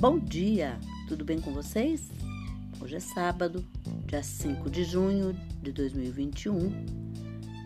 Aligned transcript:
Bom 0.00 0.18
dia, 0.18 0.80
tudo 1.06 1.26
bem 1.26 1.38
com 1.38 1.52
vocês? 1.52 2.08
Hoje 2.80 2.96
é 2.96 3.00
sábado, 3.00 3.62
dia 4.06 4.22
5 4.22 4.70
de 4.70 4.82
junho 4.82 5.38
de 5.62 5.72
2021. 5.72 6.72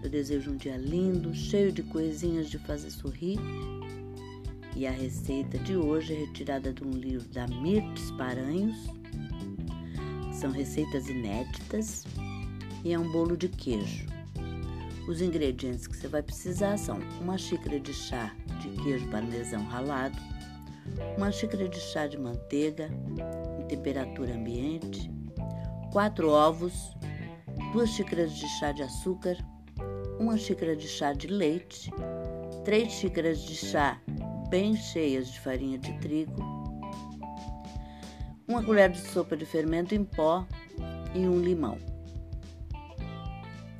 Eu 0.02 0.10
desejo 0.10 0.50
um 0.50 0.56
dia 0.56 0.76
lindo, 0.76 1.32
cheio 1.32 1.70
de 1.70 1.84
coisinhas 1.84 2.50
de 2.50 2.58
fazer 2.58 2.90
sorrir. 2.90 3.38
E 4.74 4.84
a 4.84 4.90
receita 4.90 5.56
de 5.58 5.76
hoje 5.76 6.12
é 6.12 6.18
retirada 6.26 6.72
de 6.72 6.82
um 6.82 6.90
livro 6.90 7.28
da 7.28 7.46
Mirtes 7.46 8.10
Paranhos. 8.18 8.78
São 10.32 10.50
receitas 10.50 11.08
inéditas 11.08 12.04
e 12.84 12.92
é 12.92 12.98
um 12.98 13.12
bolo 13.12 13.36
de 13.36 13.48
queijo. 13.48 14.08
Os 15.06 15.20
ingredientes 15.20 15.86
que 15.86 15.96
você 15.96 16.08
vai 16.08 16.20
precisar 16.20 16.78
são 16.78 16.98
uma 17.20 17.38
xícara 17.38 17.78
de 17.78 17.94
chá 17.94 18.34
de 18.60 18.70
queijo 18.82 19.06
parmesão 19.08 19.62
ralado, 19.66 20.18
uma 21.16 21.30
xícara 21.30 21.68
de 21.68 21.80
chá 21.80 22.06
de 22.06 22.18
manteiga 22.18 22.88
em 23.58 23.66
temperatura 23.66 24.34
ambiente, 24.34 25.10
quatro 25.92 26.30
ovos, 26.30 26.94
duas 27.72 27.90
xícaras 27.90 28.32
de 28.32 28.48
chá 28.58 28.72
de 28.72 28.82
açúcar, 28.82 29.36
uma 30.18 30.36
xícara 30.36 30.76
de 30.76 30.88
chá 30.88 31.12
de 31.12 31.26
leite, 31.26 31.90
três 32.64 32.92
xícaras 32.92 33.40
de 33.40 33.54
chá 33.54 34.00
bem 34.48 34.76
cheias 34.76 35.28
de 35.28 35.40
farinha 35.40 35.78
de 35.78 35.92
trigo, 35.98 36.42
uma 38.46 38.62
colher 38.62 38.90
de 38.90 39.00
sopa 39.00 39.36
de 39.36 39.46
fermento 39.46 39.94
em 39.94 40.04
pó 40.04 40.46
e 41.14 41.26
um 41.26 41.40
limão. 41.40 41.78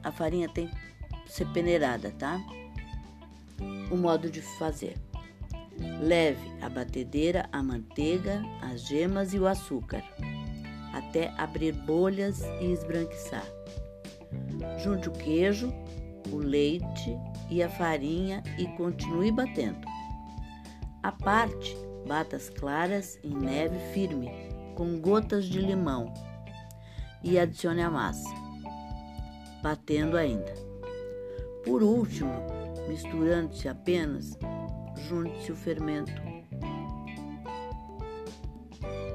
A 0.03 0.13
farinha 0.13 0.49
tem 0.49 0.69
que 0.69 1.33
ser 1.33 1.47
peneirada, 1.53 2.11
tá? 2.13 2.41
O 3.91 3.97
modo 3.97 4.31
de 4.31 4.41
fazer. 4.43 5.04
Leve 6.01 6.53
a 6.61 6.69
batedeira, 6.69 7.49
a 7.53 7.63
manteiga, 7.63 8.43
as 8.63 8.87
gemas 8.87 9.35
e 9.35 9.39
o 9.39 9.47
açúcar, 9.47 10.03
até 10.93 11.33
abrir 11.37 11.73
bolhas 11.73 12.43
e 12.61 12.73
esbranquiçar. 12.73 13.47
Junte 14.83 15.09
o 15.09 15.13
queijo, 15.13 15.73
o 16.31 16.37
leite 16.37 17.17
e 17.51 17.63
a 17.63 17.69
farinha 17.69 18.43
e 18.59 18.67
continue 18.77 19.31
batendo. 19.31 19.87
A 21.03 21.13
parte, 21.13 21.77
bata 22.07 22.37
as 22.37 22.49
claras 22.49 23.19
em 23.23 23.35
neve 23.35 23.79
firme, 23.93 24.31
com 24.75 24.99
gotas 24.99 25.45
de 25.45 25.61
limão 25.61 26.13
e 27.23 27.39
adicione 27.39 27.83
a 27.83 27.91
massa, 27.91 28.29
batendo 29.63 30.17
ainda. 30.17 30.55
Por 31.65 31.83
último, 31.83 32.33
misturando-se 32.89 33.69
apenas 33.69 34.39
junte-se 35.09 35.53
o 35.53 35.57
fermento, 35.57 36.13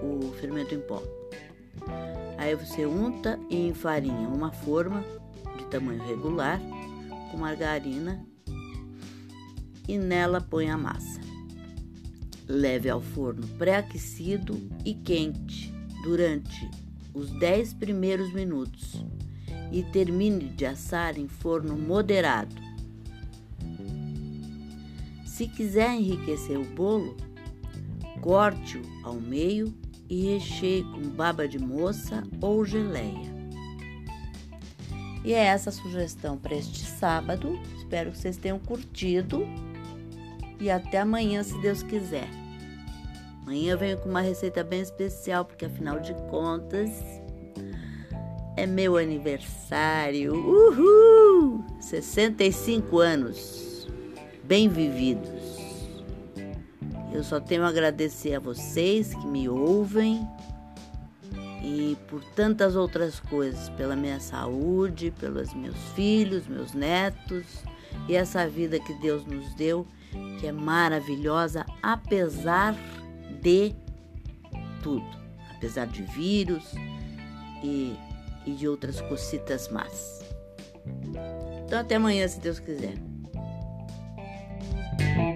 o 0.01 0.31
fermento 0.33 0.75
em 0.75 0.79
pó. 0.81 1.01
Aí 2.37 2.55
você 2.55 2.85
unta 2.85 3.39
e 3.49 3.67
enfarinha 3.67 4.29
uma 4.29 4.51
forma 4.51 5.03
de 5.57 5.65
tamanho 5.65 6.01
regular 6.05 6.59
com 7.31 7.37
margarina 7.37 8.25
e 9.87 9.97
nela 9.97 10.39
põe 10.39 10.69
a 10.69 10.77
massa. 10.77 11.19
Leve 12.47 12.89
ao 12.89 13.01
forno 13.01 13.45
pré-aquecido 13.57 14.59
e 14.85 14.93
quente 14.93 15.73
durante 16.03 16.69
os 17.13 17.29
10 17.39 17.73
primeiros 17.73 18.33
minutos 18.33 19.03
e 19.71 19.83
termine 19.83 20.49
de 20.49 20.65
assar 20.65 21.17
em 21.17 21.27
forno 21.27 21.77
moderado 21.77 22.68
se 25.39 25.47
quiser 25.47 25.93
enriquecer 25.93 26.59
o 26.59 26.65
bolo, 26.65 27.15
corte-o 28.19 28.81
ao 29.05 29.13
meio 29.13 29.73
e 30.09 30.33
recheie 30.33 30.83
com 30.83 30.99
baba 30.99 31.47
de 31.47 31.57
moça 31.57 32.25
ou 32.41 32.65
geleia. 32.65 33.33
E 35.23 35.33
é 35.33 35.45
essa 35.45 35.69
a 35.69 35.71
sugestão 35.71 36.37
para 36.37 36.55
este 36.55 36.83
sábado. 36.83 37.57
Espero 37.77 38.11
que 38.11 38.17
vocês 38.17 38.35
tenham 38.35 38.59
curtido. 38.59 39.47
E 40.59 40.69
até 40.69 40.99
amanhã, 40.99 41.41
se 41.41 41.57
Deus 41.61 41.83
quiser. 41.83 42.27
Amanhã 43.41 43.71
eu 43.71 43.77
venho 43.77 43.97
com 43.97 44.09
uma 44.09 44.19
receita 44.19 44.61
bem 44.61 44.81
especial, 44.81 45.45
porque 45.45 45.63
afinal 45.63 46.01
de 46.01 46.13
contas 46.29 46.91
é 48.57 48.65
meu 48.65 48.97
aniversário. 48.97 50.33
Uhul! 50.33 51.63
65 51.79 52.99
anos 52.99 53.58
bem 54.49 54.67
vividos. 54.67 55.29
Eu 57.13 57.23
só 57.23 57.39
tenho 57.39 57.63
a 57.63 57.67
agradecer 57.67 58.33
a 58.33 58.39
vocês 58.39 59.13
que 59.13 59.27
me 59.27 59.47
ouvem 59.47 60.27
e 61.63 61.95
por 62.07 62.23
tantas 62.33 62.75
outras 62.75 63.19
coisas, 63.19 63.69
pela 63.69 63.95
minha 63.95 64.19
saúde, 64.19 65.13
pelos 65.19 65.53
meus 65.53 65.77
filhos, 65.93 66.47
meus 66.47 66.73
netos 66.73 67.63
e 68.07 68.15
essa 68.15 68.47
vida 68.47 68.79
que 68.79 68.93
Deus 68.95 69.23
nos 69.23 69.53
deu, 69.53 69.85
que 70.39 70.47
é 70.47 70.51
maravilhosa, 70.51 71.63
apesar 71.83 72.75
de 73.43 73.75
tudo, 74.81 75.05
apesar 75.55 75.85
de 75.85 76.01
vírus 76.01 76.73
e, 77.63 77.95
e 78.47 78.51
de 78.53 78.67
outras 78.67 78.99
cositas 79.01 79.69
más. 79.69 80.21
Então, 81.65 81.79
até 81.79 81.97
amanhã, 81.97 82.27
se 82.27 82.39
Deus 82.39 82.59
quiser. 82.59 83.08
Bye. 84.99 85.28